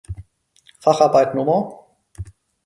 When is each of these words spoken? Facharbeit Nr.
Facharbeit 0.79 1.35
Nr. 1.35 1.77